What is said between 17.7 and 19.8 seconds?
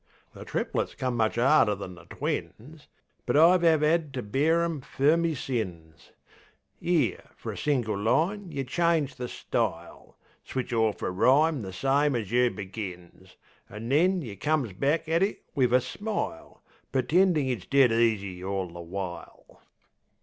easy orl the while.